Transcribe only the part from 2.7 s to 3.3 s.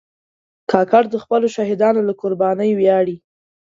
ویاړي.